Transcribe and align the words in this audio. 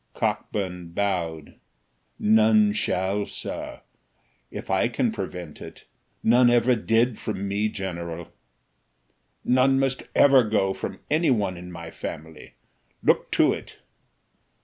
Cockburn 0.15 0.93
bowed 0.93 1.59
"None 2.17 2.73
shall, 2.73 3.23
Sir, 3.27 3.81
if 4.49 4.71
I 4.71 4.87
can 4.87 5.11
prevent 5.11 5.61
it; 5.61 5.85
none 6.23 6.49
ever 6.49 6.75
did 6.75 7.19
from 7.19 7.47
me, 7.47 7.69
general." 7.69 8.29
"None 9.45 9.79
must 9.79 10.01
ever 10.15 10.41
go 10.43 10.73
from 10.73 11.01
anyone 11.11 11.55
in 11.55 11.71
my 11.71 11.91
family 11.91 12.55
look 13.03 13.29
to 13.33 13.53
it." 13.53 13.77